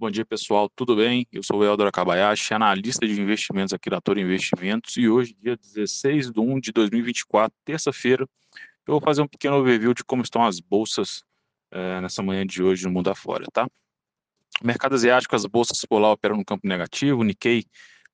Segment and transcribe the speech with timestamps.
[0.00, 0.66] Bom dia, pessoal.
[0.74, 1.26] Tudo bem?
[1.30, 5.58] Eu sou o Helder Akabayashi, analista de investimentos aqui da Toro Investimentos, e hoje, dia
[5.58, 8.26] 16 de 1 de 2024, terça-feira,
[8.86, 11.22] eu vou fazer um pequeno overview de como estão as bolsas
[11.70, 13.68] é, nessa manhã de hoje no mundo afora, tá?
[14.62, 17.66] Mercado asiático, as bolsas por lá operam no campo negativo, Nikkei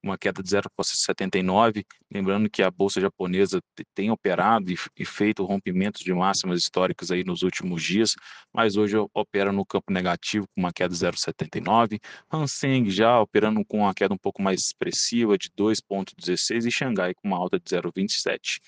[0.02, 1.84] uma queda de 0,79.
[2.12, 3.60] Lembrando que a bolsa japonesa
[3.94, 8.14] tem operado e, feito rompimentos de máximas históricas aí nos últimos dias,
[8.52, 12.00] mas hoje opera no campo negativo com uma queda de 0,79.
[12.32, 17.28] Hang já operando com uma queda um pouco mais expressiva de 2,16 e Xangai com
[17.28, 18.60] uma alta de 0,27.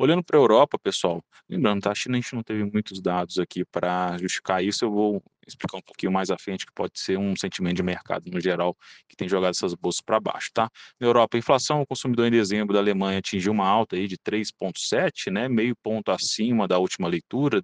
[0.00, 1.20] Olhando para a Europa, pessoal,
[1.50, 1.90] lembrando, tá?
[1.90, 5.78] A China a gente não teve muitos dados aqui para justificar isso, eu vou explicar
[5.78, 8.76] um pouquinho mais à frente, que pode ser um sentimento de mercado no geral
[9.08, 10.70] que tem jogado essas bolsas para baixo, tá?
[11.00, 14.16] Na Europa, a inflação, o consumidor em dezembro da Alemanha atingiu uma alta aí de
[14.16, 15.48] 3,7, né?
[15.48, 17.60] Meio ponto acima da última leitura,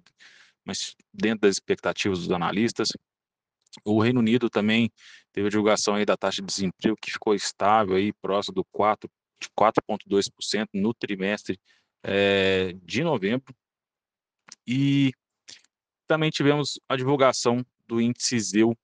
[0.65, 2.89] mas dentro das expectativas dos analistas.
[3.85, 4.91] O Reino Unido também
[5.31, 9.09] teve a divulgação aí da taxa de desemprego que ficou estável aí próximo do 4
[9.39, 11.57] de 4,2% no trimestre
[12.05, 13.53] é, de novembro.
[14.67, 15.11] E
[16.07, 18.77] também tivemos a divulgação do índice ZEU,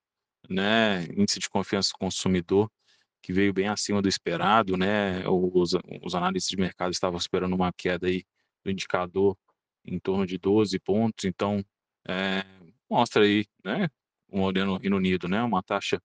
[0.50, 2.70] né, índice de confiança do consumidor,
[3.22, 5.28] que veio bem acima do esperado, né?
[5.28, 8.26] Os, os analistas de mercado estavam esperando uma queda aí
[8.64, 9.38] do indicador
[9.86, 11.64] em torno de 12 pontos, então
[12.08, 12.44] é,
[12.90, 13.88] mostra aí, né,
[14.32, 16.02] um olhando Reino Unido, né, uma taxa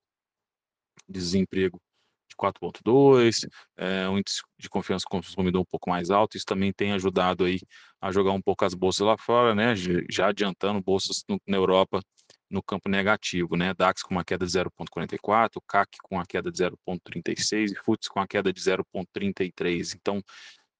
[1.09, 1.81] de desemprego
[2.28, 6.72] de 4,2, é, um índice de confiança do consumidor um pouco mais alto, isso também
[6.72, 7.60] tem ajudado aí
[8.00, 9.74] a jogar um pouco as bolsas lá fora, né,
[10.10, 12.00] já adiantando bolsas no, na Europa
[12.48, 16.58] no campo negativo, né, DAX com uma queda de 0,44, CAC com uma queda de
[16.62, 19.94] 0,36 e FTSE com uma queda de 0,33.
[19.97, 20.22] Então,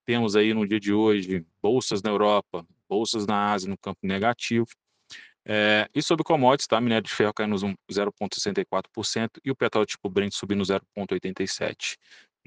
[0.05, 4.69] temos aí no dia de hoje bolsas na Europa, bolsas na Ásia no campo negativo,
[5.49, 6.81] é, e sobre commodities, tá?
[6.81, 11.97] Minério de ferro caindo 0,64% e o petróleo tipo Brent subindo 0,87%.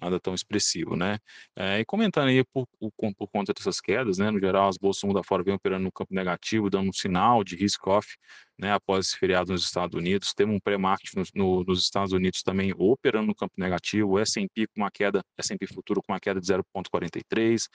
[0.02, 1.18] Nada tão expressivo, né?
[1.56, 4.32] É, e comentando aí por, por, conta dessas quedas, né?
[4.32, 7.56] No geral, as bolsas mundo afora vêm operando no campo negativo, dando um sinal de
[7.56, 8.18] risk-off,
[8.58, 8.74] né?
[8.74, 10.34] Após esse feriado nos Estados Unidos.
[10.34, 14.12] Temos um pré-market no, no, nos Estados Unidos também operando no campo negativo.
[14.12, 17.68] O S&P com uma queda, S&P futuro com uma queda de 0,43%.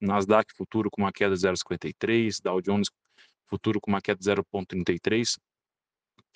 [0.00, 2.90] Nasdaq futuro com uma queda de 0,53, Dow Jones
[3.48, 5.38] futuro com uma queda de 0,33.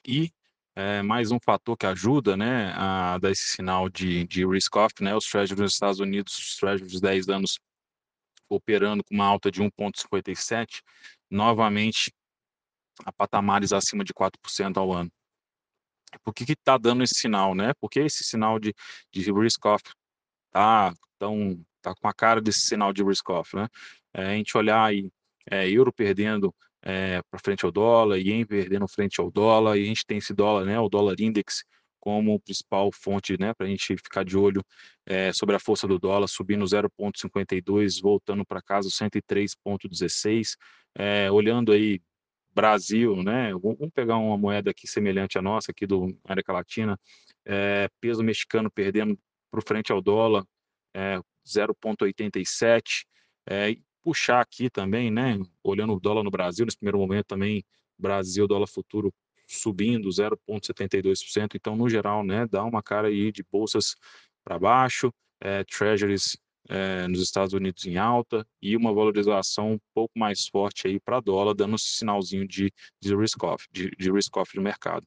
[0.07, 0.33] E
[0.75, 5.15] é, mais um fator que ajuda né, a dar esse sinal de, de risk-off, né,
[5.15, 7.59] os treasuries nos Estados Unidos, os treasuries de 10 anos
[8.49, 10.83] operando com uma alta de 1,57,
[11.31, 12.13] novamente
[13.05, 15.11] a patamares acima de 4% ao ano.
[16.25, 17.55] Por que está dando esse sinal?
[17.55, 17.73] Né?
[17.81, 18.75] Porque esse sinal de,
[19.13, 19.85] de risk-off
[20.47, 23.55] está tão, tá com a cara desse sinal de risk-off.
[23.55, 23.69] Né?
[24.13, 25.09] É, a gente olhar aí,
[25.49, 29.87] é, euro perdendo é, para frente ao dólar, ien perdendo frente ao dólar, e a
[29.87, 31.65] gente tem esse dólar, né, o dólar index,
[31.99, 34.65] como principal fonte, né, para a gente ficar de olho
[35.07, 40.57] é, sobre a força do dólar, subindo 0,52, voltando para casa 103,16.
[40.97, 42.01] É, olhando aí
[42.53, 46.99] Brasil, né, vamos pegar uma moeda aqui semelhante à nossa, aqui do América Latina,
[47.45, 49.19] é, peso mexicano perdendo
[49.51, 50.45] para frente ao dólar,
[50.95, 53.05] é, 0,87.
[53.49, 57.65] É, puxar aqui também, né, olhando o dólar no Brasil, nesse primeiro momento também,
[57.99, 59.13] Brasil, dólar futuro
[59.47, 63.97] subindo 0,72%, então, no geral, né, dá uma cara aí de bolsas
[64.45, 66.37] para baixo, é, treasuries
[66.69, 71.21] é, nos Estados Unidos em alta e uma valorização um pouco mais forte aí para
[71.21, 75.07] dólar, dando esse sinalzinho de, de risk-off, de, de risk-off do mercado.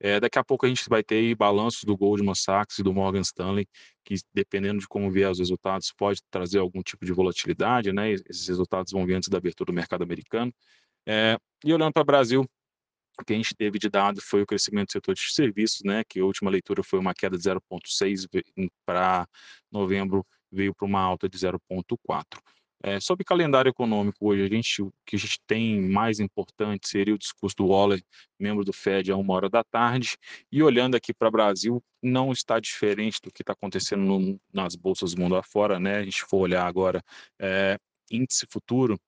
[0.00, 3.20] É, daqui a pouco a gente vai ter balanços do Goldman Sachs e do Morgan
[3.20, 3.66] Stanley,
[4.04, 8.12] que dependendo de como vier os resultados, pode trazer algum tipo de volatilidade, né?
[8.12, 10.52] Esses resultados vão vir antes da abertura do mercado americano.
[11.06, 12.44] É, e olhando para o Brasil,
[13.20, 16.02] o que a gente teve de dado foi o crescimento do setor de serviços, né?
[16.08, 18.26] Que a última leitura foi uma queda de 0,6
[18.84, 19.26] para
[19.70, 22.24] novembro, veio para uma alta de 0,4.
[22.86, 27.14] É, sobre calendário econômico hoje, a gente, o que a gente tem mais importante seria
[27.14, 28.04] o discurso do Waller,
[28.38, 30.18] membro do Fed, a uma hora da tarde.
[30.52, 34.76] E olhando aqui para o Brasil, não está diferente do que está acontecendo no, nas
[34.76, 35.96] bolsas do mundo afora, né?
[35.96, 37.02] A gente for olhar agora,
[37.40, 37.78] é,
[38.10, 39.00] índice futuro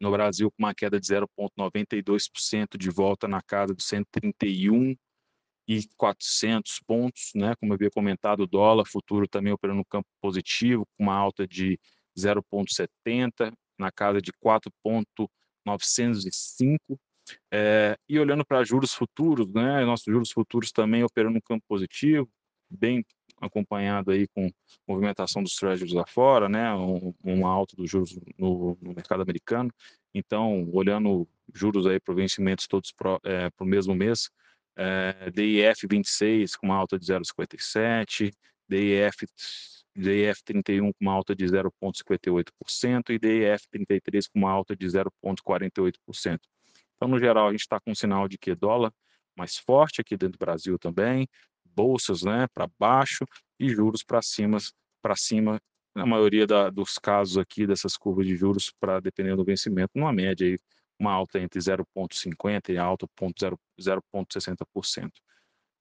[0.00, 4.96] no Brasil com uma queda de 0,92% de volta na casa dos 131
[5.68, 7.54] e 400 pontos, né?
[7.60, 11.46] Como eu havia comentado, o dólar futuro também operando no campo positivo, com uma alta
[11.46, 11.78] de
[12.18, 16.98] 0,70, na casa de 4,905.
[17.52, 22.30] É, e olhando para juros futuros, né, nossos juros futuros também operando no campo positivo,
[22.70, 23.04] bem
[23.40, 24.48] acompanhado aí com
[24.88, 29.70] movimentação dos treasuries lá fora, né, um, uma alta dos juros no, no, mercado americano.
[30.14, 34.30] Então, olhando juros aí para vencimentos todos para é, o mesmo mês,
[34.76, 38.32] é, DIF 26 com uma alta de 0,57,
[38.68, 39.26] DIF,
[39.96, 46.40] DIF 31 com uma alta de 0,58% e DIF 33 com uma alta de 0,48%.
[46.94, 48.92] Então, no geral, a gente está com um sinal de que dólar
[49.36, 51.28] mais forte aqui dentro do Brasil também,
[51.64, 53.24] bolsas né, para baixo
[53.60, 54.58] e juros para cima,
[55.02, 55.60] para cima,
[55.94, 60.12] na maioria da, dos casos aqui dessas curvas de juros, para dependendo do vencimento, numa
[60.12, 60.58] média aí,
[60.98, 65.10] uma alta entre 0,50% e alta 0,60%.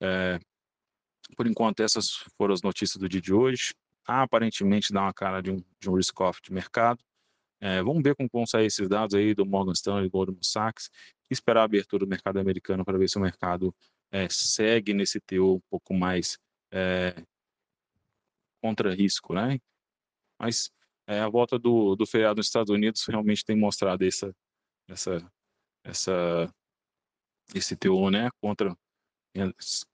[0.02, 0.40] É,
[1.36, 3.74] por enquanto, essas foram as notícias do dia de hoje.
[4.06, 7.04] Aparentemente dá uma cara de um, de um risk-off de mercado.
[7.60, 10.92] É, vamos ver como vão sair esses dados aí do Morgan Stanley, Goldman Sachs,
[11.30, 13.74] esperar a abertura do mercado americano para ver se o mercado
[14.12, 16.38] é, segue nesse teor um pouco mais
[16.72, 17.16] é,
[18.62, 19.60] contra risco, né?
[20.40, 20.72] Mas
[21.08, 24.36] é, a volta do, do feriado nos Estados Unidos realmente tem mostrado essa,
[24.88, 25.32] essa,
[25.84, 26.54] essa,
[27.54, 28.30] esse teor, né?
[28.42, 28.76] Contra,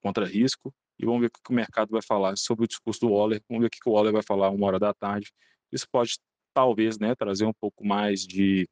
[0.01, 0.73] contra risco.
[1.01, 3.41] E vamos ver o que o mercado vai falar sobre o discurso do Waller.
[3.49, 5.31] Vamos ver o que o Waller vai falar uma hora da tarde.
[5.71, 6.19] Isso pode
[6.53, 8.67] talvez, né, trazer um pouco mais de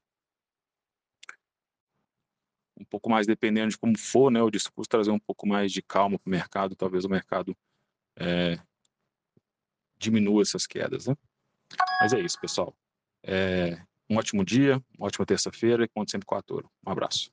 [2.80, 5.82] um pouco mais dependendo de como for, né, o discurso trazer um pouco mais de
[5.82, 7.58] calma para o mercado, talvez o mercado
[8.18, 8.58] é,
[9.98, 11.16] diminua essas quedas, né?
[12.00, 12.74] Mas é isso, pessoal.
[13.24, 16.44] É, um ótimo dia, uma ótima terça-feira e conte sempre com a
[16.88, 17.30] Um abraço.